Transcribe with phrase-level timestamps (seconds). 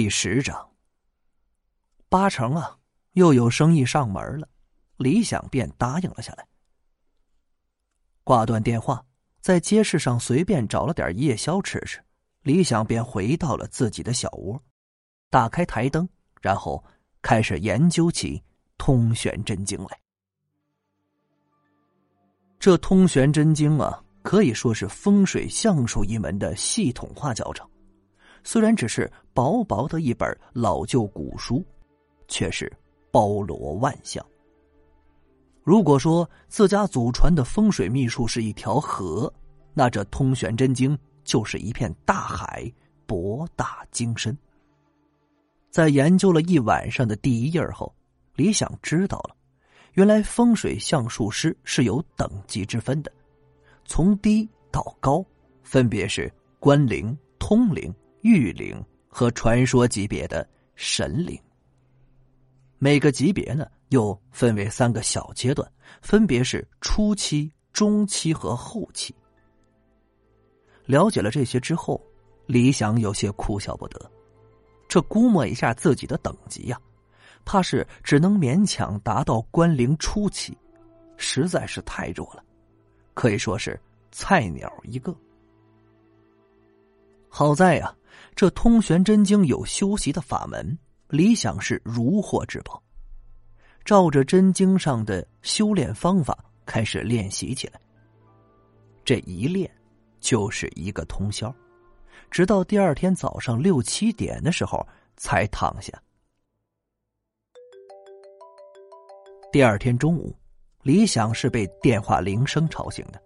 [0.00, 0.70] 第十章，
[2.08, 2.78] 八成啊，
[3.14, 4.48] 又有生意上门了，
[4.96, 6.46] 李想便答应了下来。
[8.22, 9.04] 挂断电话，
[9.40, 12.00] 在街市上随便找了点夜宵吃吃，
[12.42, 14.62] 李想便回到了自己的小窝，
[15.30, 16.08] 打开台灯，
[16.40, 16.84] 然后
[17.20, 18.40] 开始研究起
[18.76, 20.00] 通玄真经来。
[22.60, 27.68] 这通玄真经啊，可以说是风水相术一门的系统化教程。
[28.50, 31.62] 虽然只是薄薄的一本老旧古书，
[32.28, 32.72] 却是
[33.10, 34.24] 包罗万象。
[35.62, 39.30] 如果说自家祖传的风水秘术是一条河，
[39.74, 42.72] 那这通玄真经就是一片大海，
[43.04, 44.34] 博大精深。
[45.68, 47.94] 在研究了一晚上的第一页后，
[48.34, 49.36] 李想知道了，
[49.92, 53.12] 原来风水相术师是有等级之分的，
[53.84, 55.22] 从低到高，
[55.62, 57.94] 分别是官灵、通灵。
[58.22, 61.40] 御灵和传说级别的神灵，
[62.78, 65.70] 每个级别呢又分为三个小阶段，
[66.02, 69.14] 分别是初期、中期和后期。
[70.84, 72.04] 了解了这些之后，
[72.46, 74.10] 李想有些哭笑不得。
[74.88, 76.80] 这估摸一下自己的等级呀，
[77.44, 80.56] 怕是只能勉强达到关灵初期，
[81.16, 82.42] 实在是太弱了，
[83.14, 83.78] 可以说是
[84.10, 85.14] 菜鸟一个。
[87.28, 87.94] 好在呀。
[88.34, 92.80] 这通玄真经有修习的法门，理想是如获至宝。
[93.84, 97.80] 照着真经上的修炼方法开始练习起来。
[99.04, 99.68] 这一练
[100.20, 101.52] 就是一个通宵，
[102.30, 105.92] 直到第二天早上六七点的时候才躺下。
[109.50, 110.32] 第二天中午，
[110.82, 113.20] 李想是被电话铃声吵醒的，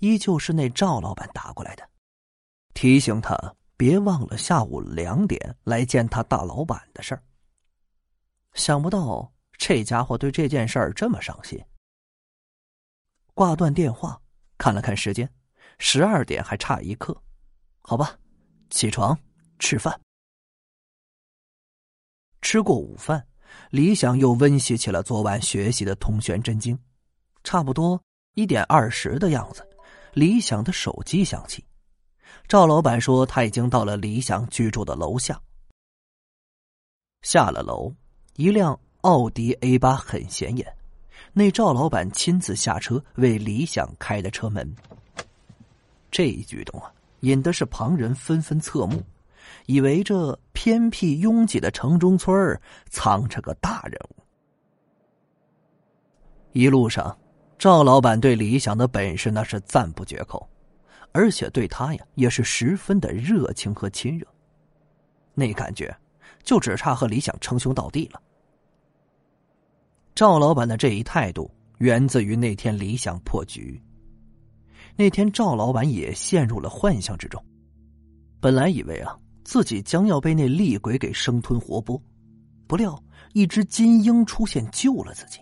[0.00, 1.88] 依旧是那赵老板打过来的，
[2.82, 3.38] 提醒他。
[3.76, 7.22] 别忘了下午两点来见他大老板的事儿。
[8.54, 11.60] 想不到这家伙对这件事儿这么上心。
[13.34, 14.20] 挂断电话，
[14.58, 15.32] 看了看时间，
[15.78, 17.16] 十二点还差一刻，
[17.82, 18.18] 好吧，
[18.70, 19.16] 起床
[19.60, 20.00] 吃饭。
[22.40, 23.24] 吃过午饭，
[23.70, 26.76] 李想又温习起了昨晚学习的通玄真经。
[27.44, 28.00] 差不多
[28.34, 29.64] 一点二十的样子，
[30.14, 31.64] 李想的手机响起。
[32.48, 35.40] 赵老板说他已经到了李想居住的楼下。
[37.22, 37.92] 下了楼，
[38.36, 40.76] 一辆奥迪 A 八很显眼，
[41.32, 44.74] 那赵老板亲自下车为李想开的车门。
[46.10, 49.02] 这一举动啊，引的是旁人纷纷侧目，
[49.66, 52.60] 以为这偏僻拥挤的城中村
[52.90, 54.22] 藏着个大人物。
[56.52, 57.16] 一路上，
[57.56, 60.46] 赵老板对李想的本事那是赞不绝口。
[61.12, 64.26] 而且对他呀，也是十分的热情和亲热，
[65.34, 65.94] 那感觉
[66.42, 68.20] 就只差和李想称兄道弟了。
[70.14, 73.80] 赵老板的这一态度源自于那天李想破局。
[74.96, 77.42] 那天赵老板也陷入了幻象之中，
[78.40, 82.00] 本来以为啊自己将要被那厉鬼给生吞活剥，
[82.66, 83.02] 不料
[83.32, 85.40] 一只金鹰出现救了自己。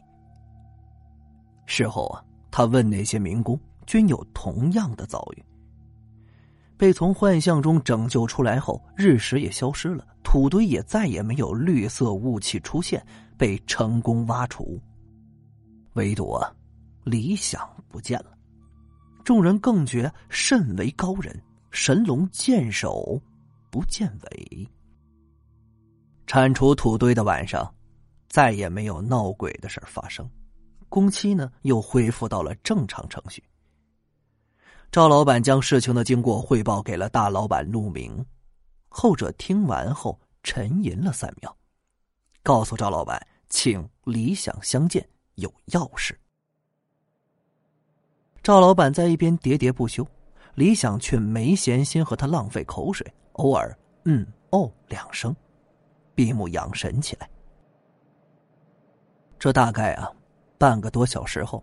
[1.66, 5.44] 事后啊，他问那些民工，均有同样的遭遇。
[6.80, 14.80] 被从幻象中拯救出来后，日食也消失了，土堆也再也没有绿色雾气出现，被成功挖除。
[15.92, 16.50] 唯独啊，
[17.04, 18.32] 理想不见了。
[19.22, 21.38] 众人更觉甚为高人，
[21.70, 23.20] 神龙见首
[23.70, 24.66] 不见尾。
[26.26, 27.70] 铲除土堆的晚上，
[28.26, 30.26] 再也没有闹鬼的事发生，
[30.88, 33.44] 工期呢又恢复到了正常程序。
[34.91, 38.27] 赵老板将事情的经过汇报给了大老板陆明，
[38.89, 41.56] 后者听完后沉吟了三秒，
[42.43, 46.19] 告诉赵老板：“请李想相见，有要事。”
[48.43, 50.05] 赵老板在一边喋喋不休，
[50.56, 55.33] 李想却没闲心和他浪费口水，偶尔“嗯哦”两声，
[56.16, 57.31] 闭目养神起来。
[59.39, 60.10] 这大概啊，
[60.59, 61.63] 半个多小时后。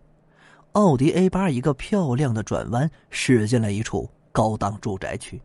[0.77, 5.41] 奥迪 A 八一个漂亮的转弯驶进了一处高档住宅区。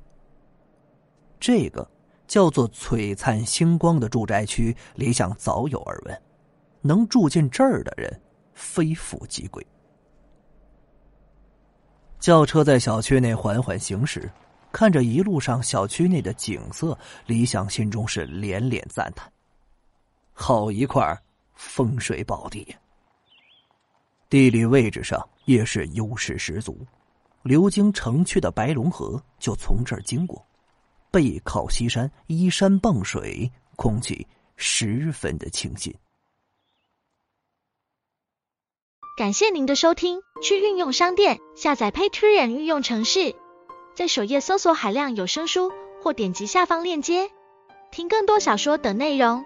[1.40, 1.90] 这个
[2.26, 6.22] 叫做“璀璨星光”的住宅区，李想早有耳闻，
[6.82, 8.20] 能住进这儿的人
[8.52, 9.66] 非富即贵。
[12.20, 14.30] 轿车在小区内缓缓行驶，
[14.70, 19.32] 看着一路上小区内的景色，李想心中是连连赞叹
[20.34, 21.18] ：“好一块
[21.54, 22.76] 风水宝地！”
[24.32, 26.74] 地理位置上也是优势十足，
[27.42, 30.42] 流经城区的白龙河就从这儿经过。
[31.10, 34.26] 背靠西山，依山傍水，空气
[34.56, 35.94] 十分的清新。
[39.18, 43.36] 感谢您的收听，去运用商店下载 Patreon 运用城市，
[43.94, 45.70] 在首页搜索海量有声书，
[46.02, 47.30] 或点击下方链接
[47.90, 49.44] 听更多小说等内容。